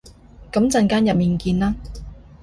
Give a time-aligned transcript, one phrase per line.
[0.51, 1.75] 噉陣間入面見啦